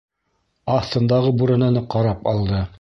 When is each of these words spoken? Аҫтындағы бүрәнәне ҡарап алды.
Аҫтындағы 0.77 1.35
бүрәнәне 1.43 1.87
ҡарап 1.95 2.29
алды. 2.35 2.67